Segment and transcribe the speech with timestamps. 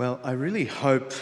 [0.00, 1.12] Well, I really hope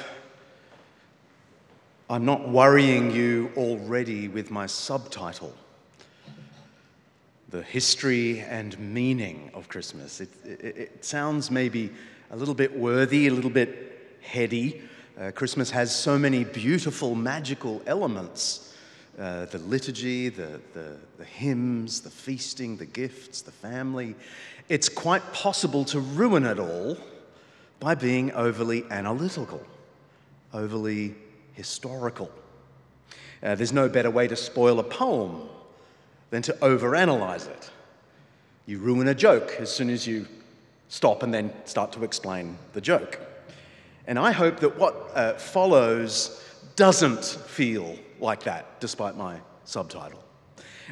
[2.08, 5.52] I'm not worrying you already with my subtitle
[7.48, 10.20] The History and Meaning of Christmas.
[10.20, 11.90] It, it, it sounds maybe
[12.30, 14.80] a little bit worthy, a little bit heady.
[15.20, 18.76] Uh, Christmas has so many beautiful, magical elements
[19.18, 24.14] uh, the liturgy, the, the, the hymns, the feasting, the gifts, the family.
[24.68, 26.96] It's quite possible to ruin it all
[27.80, 29.62] by being overly analytical,
[30.52, 31.14] overly
[31.52, 32.30] historical.
[33.42, 35.48] Uh, there's no better way to spoil a poem
[36.30, 37.70] than to overanalyze it.
[38.66, 40.26] You ruin a joke as soon as you
[40.88, 43.20] stop and then start to explain the joke.
[44.06, 46.42] And I hope that what uh, follows
[46.76, 50.22] doesn't feel like that, despite my subtitle.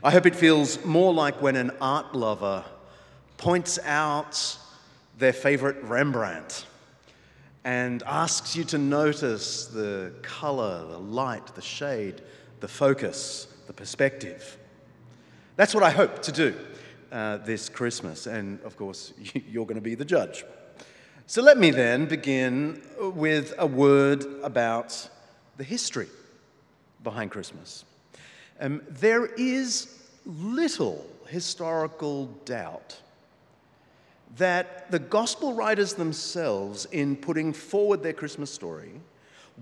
[0.02, 2.64] I hope it feels more like when an art lover
[3.38, 4.58] points out
[5.18, 6.66] their favorite Rembrandt
[7.66, 12.22] and asks you to notice the color, the light, the shade,
[12.60, 14.56] the focus, the perspective.
[15.56, 16.54] That's what I hope to do
[17.10, 19.12] uh, this Christmas, and of course,
[19.50, 20.44] you're going to be the judge.
[21.26, 25.10] So let me then begin with a word about
[25.56, 26.08] the history
[27.02, 27.84] behind Christmas.
[28.60, 33.00] Um, there is little historical doubt
[34.36, 39.00] that the gospel writers themselves, in putting forward their Christmas story,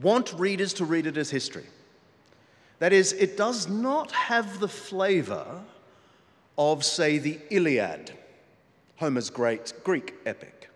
[0.00, 1.66] want readers to read it as history.
[2.80, 5.62] That is, it does not have the flavor
[6.58, 8.12] of, say, the Iliad,
[8.96, 10.68] Homer's great Greek epic,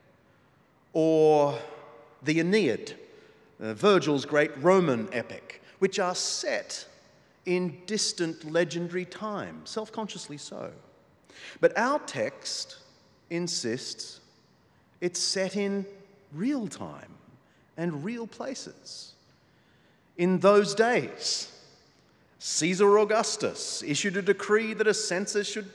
[0.93, 1.59] or
[2.23, 2.97] the Aeneid,
[3.61, 6.87] uh, Virgil's great Roman epic, which are set
[7.47, 10.71] in distant legendary time, self consciously so.
[11.61, 12.79] But our text
[13.31, 14.21] insists
[15.01, 15.87] it's set in
[16.33, 17.12] real time
[17.77, 19.12] and real places.
[20.17, 21.53] In those days,
[22.41, 25.71] Caesar Augustus issued a decree that a census should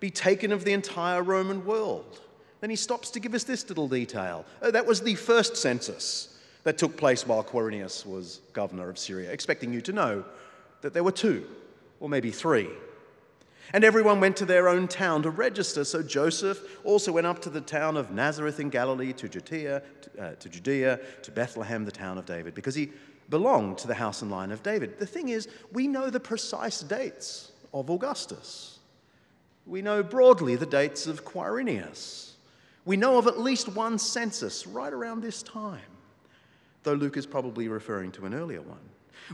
[0.00, 2.20] be taken of the entire Roman world.
[2.60, 4.44] Then he stops to give us this little detail.
[4.62, 9.30] Oh, that was the first census that took place while Quirinius was governor of Syria,
[9.30, 10.24] expecting you to know
[10.82, 11.46] that there were two,
[12.00, 12.68] or maybe three.
[13.72, 15.84] And everyone went to their own town to register.
[15.84, 20.22] So Joseph also went up to the town of Nazareth in Galilee, to Judea, to,
[20.22, 22.90] uh, to Judea, to Bethlehem, the town of David, because he
[23.28, 24.98] belonged to the house and line of David.
[24.98, 28.78] The thing is, we know the precise dates of Augustus.
[29.66, 32.32] We know broadly the dates of Quirinius.
[32.86, 35.82] We know of at least one census right around this time
[36.88, 38.78] though Luke is probably referring to an earlier one.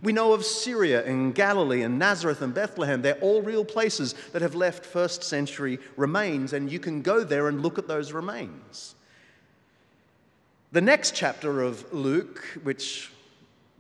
[0.03, 3.03] We know of Syria and Galilee and Nazareth and Bethlehem.
[3.03, 7.49] They're all real places that have left first century remains, and you can go there
[7.49, 8.95] and look at those remains.
[10.73, 13.13] The next chapter of Luke, which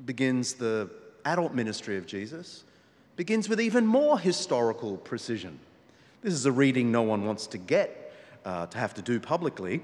[0.04, 0.88] begins the
[1.24, 2.62] adult ministry of Jesus,
[3.16, 5.58] begins with even more historical precision.
[6.22, 8.12] This is a reading no one wants to get
[8.44, 9.82] uh, to have to do publicly.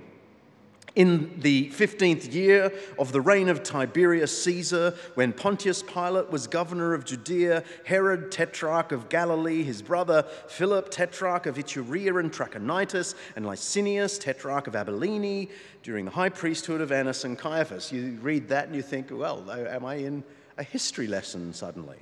[0.96, 6.94] In the 15th year of the reign of Tiberius Caesar, when Pontius Pilate was governor
[6.94, 13.46] of Judea, Herod, tetrarch of Galilee, his brother Philip, tetrarch of Iturea and Trachonitis, and
[13.46, 15.48] Lysanias, tetrarch of Abilene,
[15.84, 17.92] during the high priesthood of Annas and Caiaphas.
[17.92, 20.24] You read that and you think, well, am I in
[20.58, 21.98] a history lesson suddenly?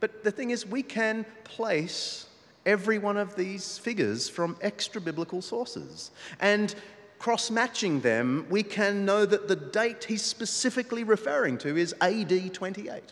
[0.00, 2.26] But the thing is, we can place
[2.64, 6.10] every one of these figures from extra biblical sources.
[6.40, 6.74] And
[7.20, 12.52] cross matching them, we can know that the date he's specifically referring to is AD
[12.52, 13.02] 28.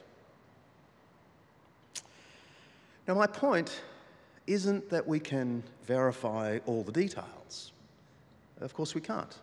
[3.06, 3.80] Now, my point
[4.46, 7.72] isn't that we can verify all the details.
[8.60, 9.36] Of course, we can't.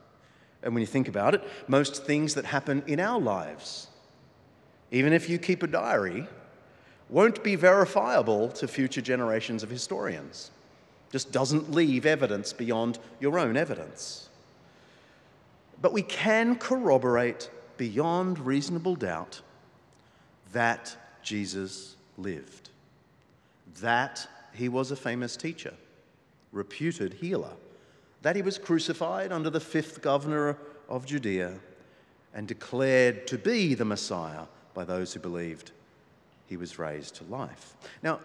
[0.63, 3.87] And when you think about it, most things that happen in our lives,
[4.89, 6.27] even if you keep a diary,
[7.09, 10.49] won't be verifiable to future generations of historians.
[11.11, 14.29] Just doesn't leave evidence beyond your own evidence.
[15.81, 19.41] But we can corroborate beyond reasonable doubt
[20.53, 22.69] that Jesus lived,
[23.81, 25.73] that he was a famous teacher,
[26.51, 27.51] reputed healer,
[28.21, 30.57] that he was crucified under the fifth governor
[30.87, 31.53] of Judea
[32.33, 35.71] and declared to be the Messiah by those who believed
[36.47, 37.75] he was raised to life.
[38.03, 38.19] Now,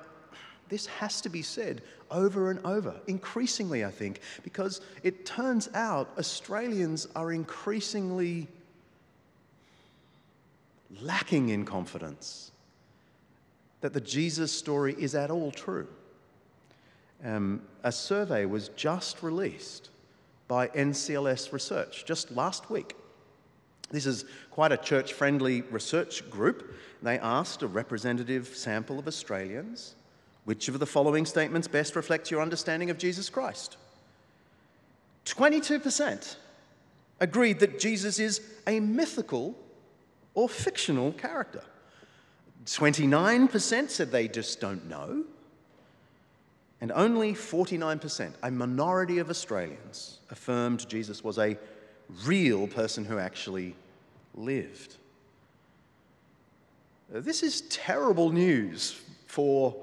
[0.70, 6.10] this has to be said over and over, increasingly, I think, because it turns out
[6.18, 8.48] Australians are increasingly
[11.02, 12.52] lacking in confidence
[13.80, 15.88] that the Jesus story is at all true.
[17.24, 19.90] Um, a survey was just released
[20.48, 22.96] by NCLS Research just last week.
[23.90, 26.74] This is quite a church friendly research group.
[27.02, 29.94] They asked a representative sample of Australians
[30.44, 33.76] which of the following statements best reflects your understanding of Jesus Christ?
[35.26, 36.36] 22%
[37.20, 39.54] agreed that Jesus is a mythical
[40.34, 41.62] or fictional character.
[42.64, 45.24] 29% said they just don't know.
[46.80, 51.58] And only 49%, a minority of Australians, affirmed Jesus was a
[52.24, 53.76] real person who actually
[54.34, 54.96] lived.
[57.10, 59.76] This is terrible news for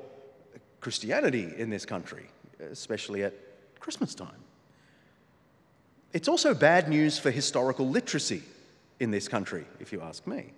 [0.79, 2.27] Christianity in this country,
[2.59, 3.33] especially at
[3.79, 4.43] Christmas time.
[6.13, 8.43] It's also bad news for historical literacy
[8.99, 10.53] in this country, if you ask me.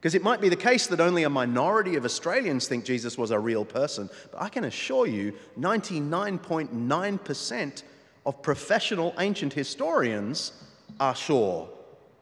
[0.00, 3.30] Because it might be the case that only a minority of Australians think Jesus was
[3.30, 7.82] a real person, but I can assure you 99.9%
[8.24, 10.52] of professional ancient historians
[11.00, 11.68] are sure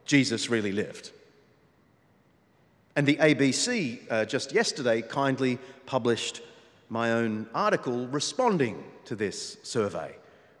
[0.05, 1.11] Jesus really lived.
[2.95, 6.41] And the ABC uh, just yesterday kindly published
[6.89, 10.15] my own article responding to this survey,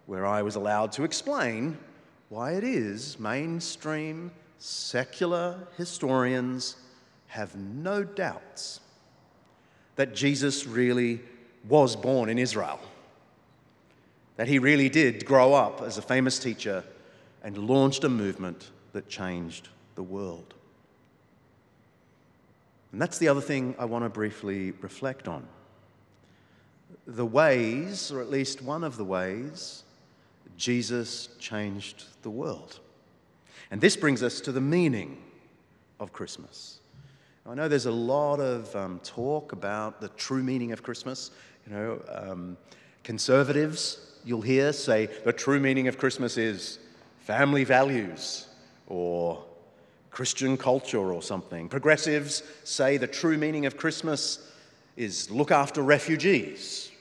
[0.05, 1.77] where I was allowed to explain
[2.29, 6.75] why it is mainstream secular historians
[7.27, 8.79] have no doubts
[9.95, 11.21] that Jesus really
[11.67, 12.79] was born in Israel,
[14.37, 16.83] that he really did grow up as a famous teacher
[17.43, 20.53] and launched a movement that changed the world.
[22.91, 25.45] And that's the other thing I want to briefly reflect on.
[27.07, 29.83] The ways, or at least one of the ways,
[30.57, 32.79] Jesus changed the world.
[33.71, 35.17] And this brings us to the meaning
[35.99, 36.79] of Christmas.
[37.47, 41.31] I know there's a lot of um, talk about the true meaning of Christmas.
[41.67, 42.57] You know, um,
[43.03, 46.79] conservatives, you'll hear say the true meaning of Christmas is
[47.19, 48.47] family values
[48.87, 49.43] or
[50.09, 51.69] Christian culture or something.
[51.69, 54.51] Progressives say the true meaning of Christmas
[54.95, 56.91] is look after refugees.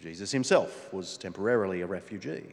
[0.00, 2.44] Jesus himself was temporarily a refugee.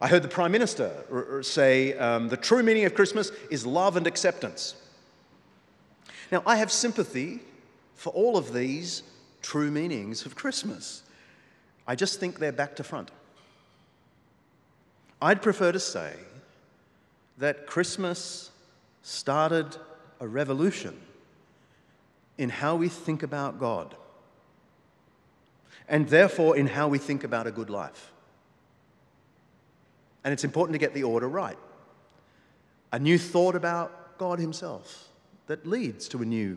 [0.00, 4.06] I heard the Prime Minister say um, the true meaning of Christmas is love and
[4.06, 4.74] acceptance.
[6.32, 7.40] Now, I have sympathy
[7.94, 9.02] for all of these
[9.42, 11.02] true meanings of Christmas.
[11.86, 13.10] I just think they're back to front.
[15.20, 16.14] I'd prefer to say
[17.38, 18.50] that Christmas
[19.02, 19.76] started
[20.20, 20.98] a revolution
[22.38, 23.94] in how we think about God,
[25.92, 28.10] and therefore in how we think about a good life.
[30.24, 31.58] And it's important to get the order right.
[32.92, 35.08] A new thought about God Himself
[35.48, 36.56] that leads to a new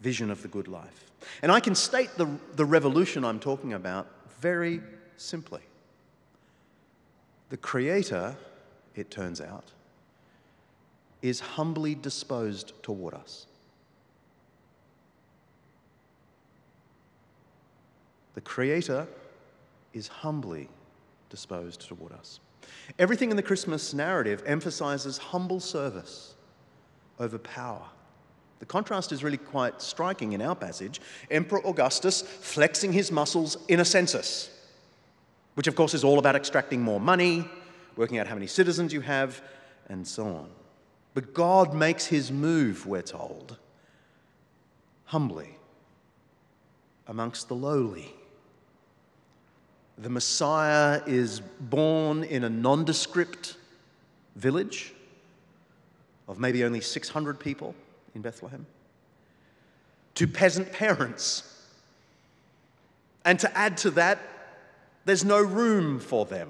[0.00, 1.04] vision of the good life.
[1.42, 2.26] And I can state the,
[2.56, 4.08] the revolution I'm talking about
[4.40, 4.80] very
[5.18, 5.60] simply.
[7.50, 8.34] The Creator,
[8.94, 9.72] it turns out,
[11.20, 13.46] is humbly disposed toward us.
[18.34, 19.06] The Creator
[19.92, 20.68] is humbly
[21.28, 22.40] disposed toward us.
[22.98, 26.34] Everything in the Christmas narrative emphasizes humble service
[27.18, 27.84] over power.
[28.58, 31.00] The contrast is really quite striking in our passage.
[31.30, 34.50] Emperor Augustus flexing his muscles in a census,
[35.54, 37.48] which of course is all about extracting more money,
[37.96, 39.42] working out how many citizens you have,
[39.88, 40.48] and so on.
[41.14, 43.58] But God makes his move, we're told,
[45.06, 45.58] humbly
[47.06, 48.14] amongst the lowly
[50.02, 53.56] the Messiah is born in a nondescript
[54.36, 54.92] village
[56.26, 57.74] of maybe only 600 people
[58.14, 58.66] in Bethlehem
[60.14, 61.48] to peasant parents.
[63.24, 64.18] And to add to that,
[65.04, 66.48] there's no room for them.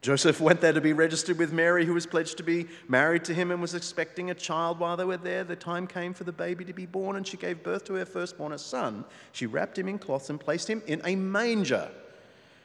[0.00, 3.34] Joseph went there to be registered with Mary, who was pledged to be married to
[3.34, 5.42] him and was expecting a child while they were there.
[5.42, 8.04] The time came for the baby to be born, and she gave birth to her
[8.04, 9.04] firstborn, a son.
[9.32, 11.90] She wrapped him in cloths and placed him in a manger.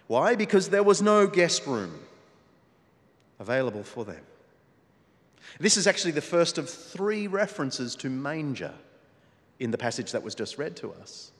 [0.07, 0.35] Why?
[0.35, 1.99] Because there was no guest room
[3.39, 4.21] available for them.
[5.59, 8.73] This is actually the first of three references to manger
[9.59, 11.31] in the passage that was just read to us.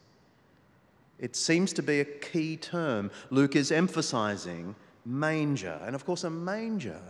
[1.20, 3.12] It seems to be a key term.
[3.30, 5.80] Luke is emphasizing manger.
[5.86, 7.02] And of course, a manger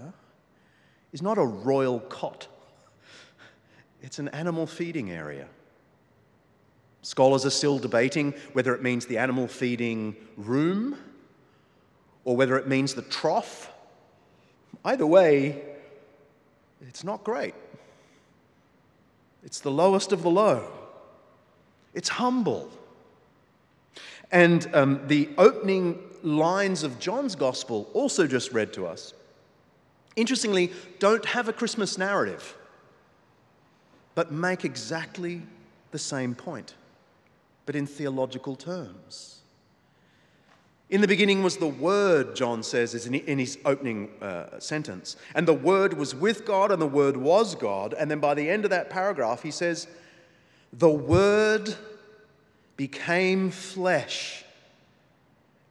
[1.12, 2.48] is not a royal cot,
[4.02, 5.48] it's an animal feeding area.
[7.02, 10.98] Scholars are still debating whether it means the animal feeding room
[12.24, 13.70] or whether it means the trough.
[14.86, 15.62] Either way,
[16.82, 17.56] it's not great.
[19.44, 20.72] It's the lowest of the low.
[21.94, 22.70] It's humble.
[24.32, 29.14] And um, the opening lines of John's gospel, also just read to us,
[30.16, 32.58] interestingly, don't have a Christmas narrative,
[34.16, 35.42] but make exactly
[35.92, 36.74] the same point,
[37.66, 39.42] but in theological terms.
[40.90, 45.16] In the beginning was the Word, John says in his opening uh, sentence.
[45.34, 47.96] And the Word was with God, and the Word was God.
[47.98, 49.88] And then by the end of that paragraph, he says,
[50.72, 51.74] The Word
[52.78, 54.44] became flesh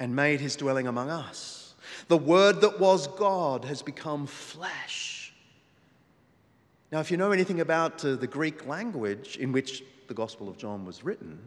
[0.02, 1.74] and made his dwelling among us.
[2.08, 5.32] The Word that was God has become flesh.
[6.90, 10.58] Now, if you know anything about uh, the Greek language in which the Gospel of
[10.58, 11.38] John was written,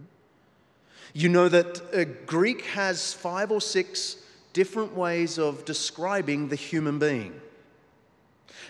[1.13, 4.15] you know that uh, Greek has five or six
[4.53, 7.41] different ways of describing the human being.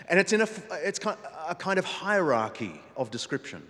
[0.08, 0.48] And it's in a,
[0.82, 0.98] it's
[1.48, 3.62] a kind of hierarchy of description.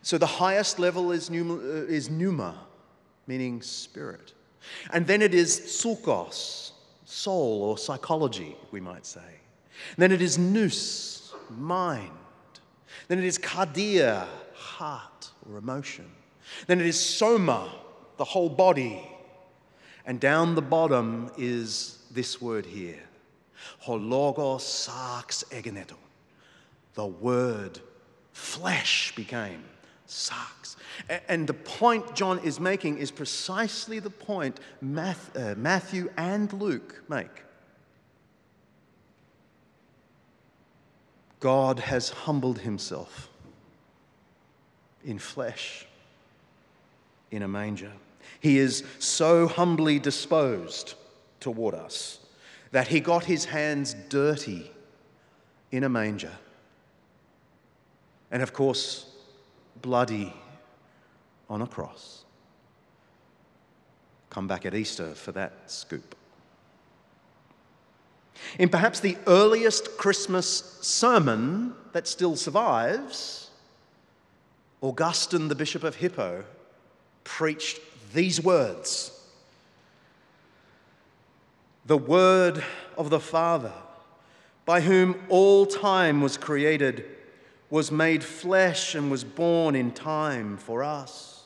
[0.00, 2.54] So the highest level is pneuma, uh, is pneuma
[3.26, 4.32] meaning spirit.
[4.92, 6.72] And then it is psychos,
[7.04, 9.20] soul or psychology, we might say.
[9.20, 12.10] And then it is nous, mind.
[13.08, 16.10] Then it is cardia, heart or emotion.
[16.66, 17.72] Then it is soma,
[18.16, 19.02] the whole body.
[20.06, 23.02] And down the bottom is this word here
[23.80, 25.96] ho logos sarx egeneto.
[26.94, 27.80] The word
[28.32, 29.64] flesh became
[30.08, 30.76] sarx.
[31.28, 37.44] And the point John is making is precisely the point uh, Matthew and Luke make.
[41.40, 43.28] God has humbled himself
[45.04, 45.86] in flesh
[47.30, 47.92] in a manger.
[48.40, 50.94] He is so humbly disposed
[51.40, 52.18] toward us
[52.72, 54.70] that he got his hands dirty
[55.70, 56.32] in a manger.
[58.30, 59.06] And of course,
[59.82, 60.32] bloody
[61.48, 62.24] on a cross.
[64.30, 66.14] Come back at Easter for that scoop.
[68.58, 73.50] In perhaps the earliest Christmas sermon that still survives,
[74.80, 76.44] Augustine, the Bishop of Hippo,
[77.24, 77.80] preached
[78.14, 79.12] these words
[81.86, 82.62] The Word
[82.96, 83.72] of the Father,
[84.64, 87.04] by whom all time was created,
[87.70, 91.44] was made flesh and was born in time for us.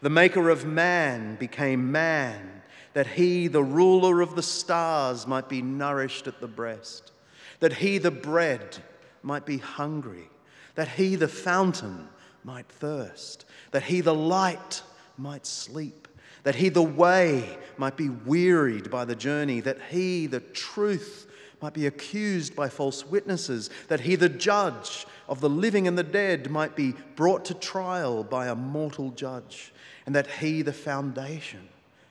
[0.00, 2.62] The Maker of man became man,
[2.94, 7.12] that he, the ruler of the stars, might be nourished at the breast,
[7.60, 8.78] that he, the bread,
[9.22, 10.28] might be hungry,
[10.74, 12.08] that he, the fountain,
[12.44, 14.82] might thirst, that he, the light,
[15.16, 16.08] might sleep,
[16.44, 21.27] that he, the way, might be wearied by the journey, that he, the truth,
[21.60, 26.02] might be accused by false witnesses, that he, the judge of the living and the
[26.02, 29.72] dead, might be brought to trial by a mortal judge,
[30.06, 31.68] and that he, the foundation,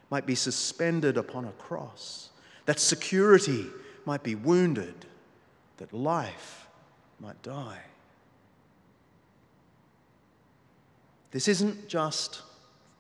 [0.09, 2.29] might be suspended upon a cross,
[2.65, 3.65] that security
[4.05, 5.05] might be wounded,
[5.77, 6.67] that life
[7.19, 7.79] might die.
[11.31, 12.41] This isn't just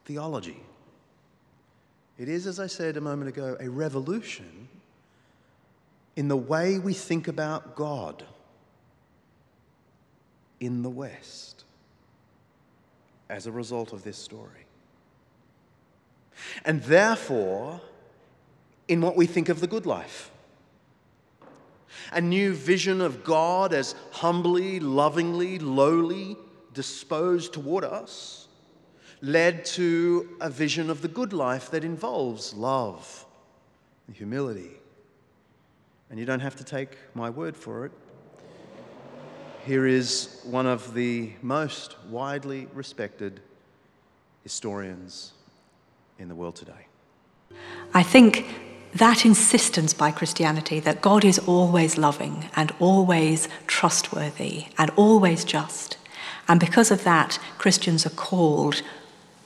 [0.05, 0.61] theology.
[2.17, 4.67] It is, as I said a moment ago, a revolution
[6.17, 8.23] in the way we think about God
[10.59, 11.63] in the West
[13.29, 14.65] as a result of this story.
[16.65, 17.79] And therefore,
[18.87, 20.31] in what we think of the good life.
[22.11, 26.35] A new vision of God as humbly, lovingly, lowly
[26.73, 28.47] disposed toward us
[29.21, 33.25] led to a vision of the good life that involves love
[34.07, 34.79] and humility.
[36.09, 37.91] And you don't have to take my word for it.
[39.65, 43.41] Here is one of the most widely respected
[44.43, 45.33] historians
[46.17, 46.87] in the world today.
[47.93, 48.45] I think
[48.93, 55.97] that insistence by Christianity that God is always loving and always trustworthy and always just.
[56.47, 58.81] And because of that, Christians are called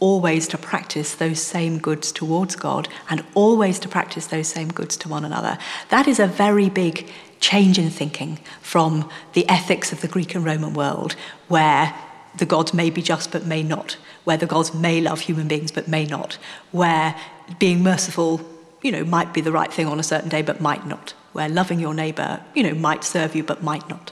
[0.02, 4.98] always to practice those same goods towards God and always to practice those same goods
[4.98, 5.58] to one another.
[5.90, 7.08] That is a very big
[7.40, 11.16] change in thinking from the ethics of the Greek and Roman world,
[11.48, 11.96] where
[12.36, 15.72] the gods may be just but may not, where the gods may love human beings
[15.72, 16.38] but may not,
[16.72, 17.16] where
[17.60, 18.42] being merciful,
[18.82, 21.48] you know, might be the right thing on a certain day but might not, where
[21.48, 24.12] loving your neighbor, you know, might serve you but might not.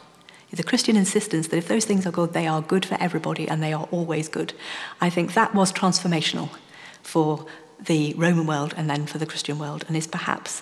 [0.51, 3.61] The Christian insistence that if those things are good, they are good for everybody and
[3.61, 4.53] they are always good.
[4.99, 6.49] I think that was transformational
[7.03, 7.45] for
[7.79, 10.61] the Roman world and then for the Christian world, and is perhaps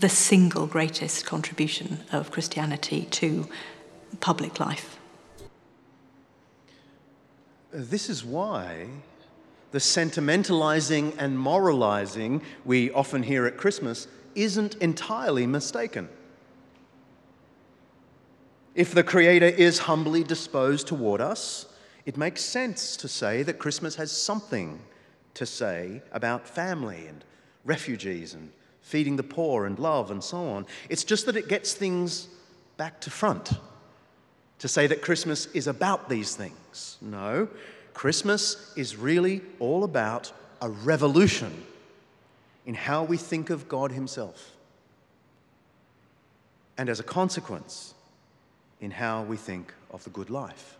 [0.00, 3.48] the single greatest contribution of Christianity to
[4.20, 4.98] public life.
[7.72, 8.88] This is why
[9.70, 16.08] the sentimentalizing and moralizing we often hear at Christmas isn't entirely mistaken.
[18.74, 21.66] If the Creator is humbly disposed toward us,
[22.06, 24.80] it makes sense to say that Christmas has something
[25.34, 27.24] to say about family and
[27.64, 28.50] refugees and
[28.80, 30.66] feeding the poor and love and so on.
[30.88, 32.28] It's just that it gets things
[32.76, 33.52] back to front
[34.58, 36.98] to say that Christmas is about these things.
[37.00, 37.48] No,
[37.94, 41.64] Christmas is really all about a revolution
[42.66, 44.52] in how we think of God Himself.
[46.76, 47.94] And as a consequence,
[48.80, 50.76] in how we think of the good life.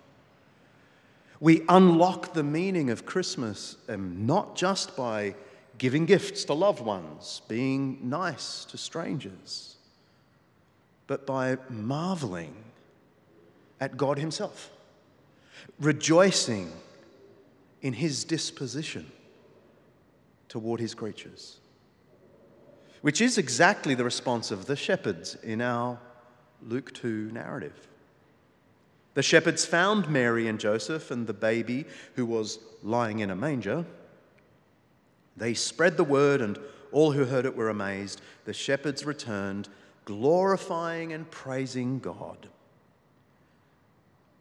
[1.41, 5.35] We unlock the meaning of Christmas um, not just by
[5.79, 9.77] giving gifts to loved ones, being nice to strangers,
[11.07, 12.55] but by marveling
[13.81, 14.71] at God Himself,
[15.81, 16.71] rejoicing
[17.81, 19.11] in His disposition
[20.51, 21.57] toward His creatures,
[23.01, 25.99] which is exactly the response of the shepherds in our
[26.63, 27.89] Luke 2 narrative.
[29.15, 33.85] The shepherds found Mary and Joseph and the baby who was lying in a manger.
[35.37, 36.59] They spread the word, and
[36.93, 38.21] all who heard it were amazed.
[38.45, 39.69] The shepherds returned,
[40.05, 42.49] glorifying and praising God.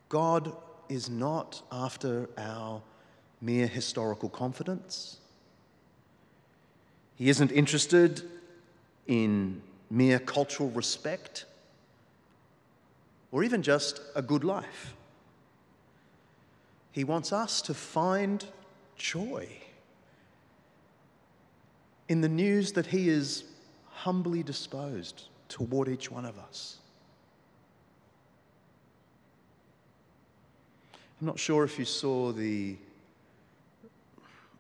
[0.10, 0.54] God
[0.88, 2.82] is not after our
[3.42, 5.18] mere historical confidence.
[7.16, 8.24] He isn't interested
[9.08, 11.46] in mere cultural respect
[13.32, 14.96] or even just a good life.
[16.92, 18.44] He wants us to find
[18.96, 19.48] joy
[22.08, 23.44] in the news that He is
[23.88, 26.78] humbly disposed toward each one of us.
[31.20, 32.78] I'm not sure if you saw the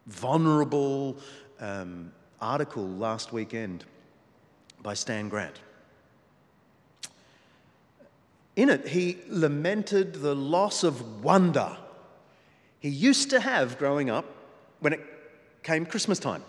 [0.07, 1.17] vulnerable
[1.59, 2.11] um,
[2.41, 3.85] article last weekend
[4.83, 5.59] by Stan Grant.
[8.55, 11.77] In it, he lamented the loss of wonder
[12.79, 14.25] he used to have growing up
[14.79, 15.01] when it
[15.63, 16.43] came Christmas time.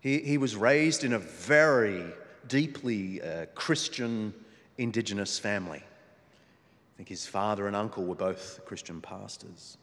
[0.00, 2.04] He, he was raised in a very
[2.46, 4.34] deeply uh, Christian
[4.78, 5.78] indigenous family.
[5.78, 9.78] I think his father and uncle were both Christian pastors.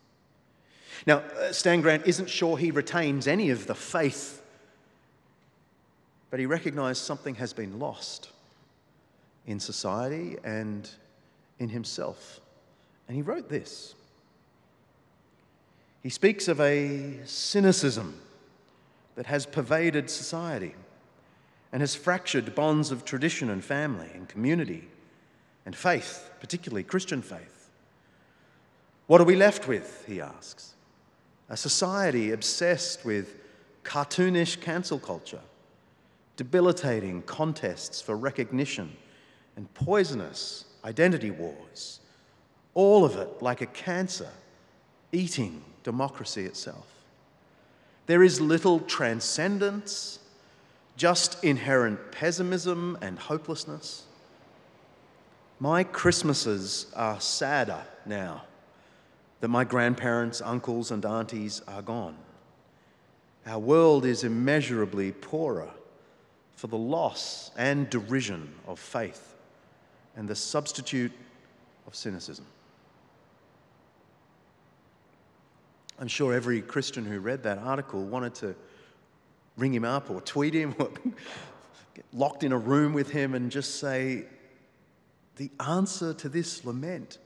[1.08, 4.42] Now, uh, Stan Grant isn't sure he retains any of the faith,
[6.30, 8.30] but he recognized something has been lost
[9.48, 10.90] in society and
[11.60, 12.40] in himself.
[13.08, 13.96] And he wrote this.
[16.02, 18.20] He speaks of a cynicism
[19.16, 20.76] that has pervaded society
[21.72, 24.90] and has fractured bonds of tradition and family and community
[25.66, 27.70] and faith, particularly Christian faith.
[29.08, 30.04] What are we left with?
[30.08, 30.74] He asks.
[31.50, 33.40] A society obsessed with
[33.84, 35.42] cartoonish cancel culture,
[36.36, 38.96] debilitating contests for recognition,
[39.56, 42.00] and poisonous identity wars,
[42.74, 44.30] all of it like a cancer
[45.12, 46.88] eating democracy itself.
[48.06, 50.20] There is little transcendence,
[50.98, 54.04] just inherent pessimism and hopelessness.
[55.60, 58.44] My Christmases are sadder now
[59.40, 62.16] that my grandparents, uncles, and aunties are gone.
[63.46, 65.70] Our world is immeasurably poorer
[66.56, 69.33] for the loss and derision of faith
[70.16, 71.12] and the substitute
[71.88, 72.46] of cynicism.
[76.00, 78.56] I'm sure every Christian who read that article wanted to
[79.58, 80.90] ring him up or tweet him or
[81.94, 84.26] get locked in a room with him and just say,
[85.38, 87.18] the answer to this lament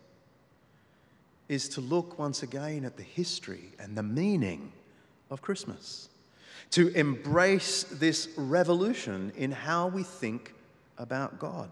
[1.50, 4.72] is to look once again at the history and the meaning
[5.30, 6.10] of Christmas,
[6.72, 10.54] to embrace this revolution in how we think
[10.98, 11.70] about God.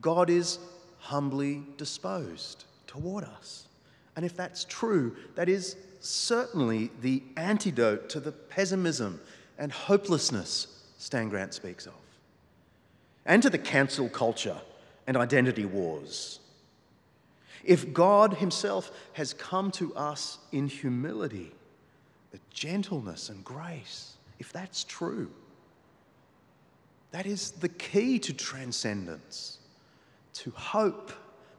[0.00, 0.58] God is
[0.98, 3.66] humbly disposed toward us.
[4.16, 9.20] And if that's true, that is certainly the antidote to the pessimism
[9.58, 10.66] and hopelessness
[10.98, 11.94] Stan Grant speaks of,
[13.24, 14.58] and to the cancel culture
[15.06, 16.40] and identity wars.
[17.64, 21.52] If God Himself has come to us in humility,
[22.32, 25.30] the gentleness, and grace, if that's true,
[27.12, 29.59] that is the key to transcendence
[30.34, 31.12] to hope,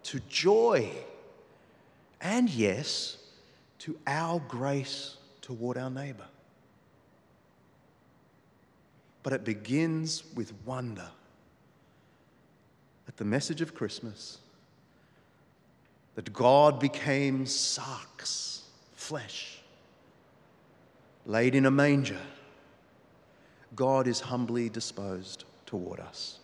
[0.03, 0.89] to joy,
[2.19, 3.17] and yes,
[3.79, 6.27] to our grace toward our neighbor.
[9.23, 11.10] But it begins with wonder
[13.07, 14.39] at the message of Christmas
[16.15, 18.62] that God became sarx,
[18.93, 19.60] flesh,
[21.25, 22.19] laid in a manger.
[23.75, 26.40] God is humbly disposed toward us.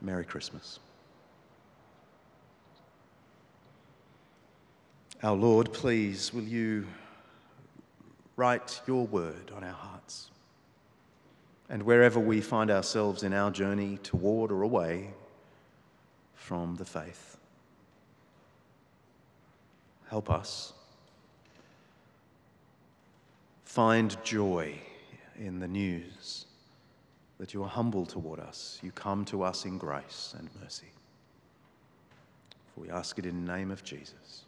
[0.00, 0.78] Merry Christmas.
[5.22, 6.86] Our Lord, please, will you
[8.36, 10.30] write your word on our hearts?
[11.68, 15.10] And wherever we find ourselves in our journey toward or away
[16.34, 17.36] from the faith,
[20.08, 20.72] help us
[23.64, 24.78] find joy
[25.36, 26.46] in the news
[27.38, 28.78] that you are humble toward us.
[28.82, 30.88] You come to us in grace and mercy.
[32.74, 34.44] For we ask it in the name of Jesus.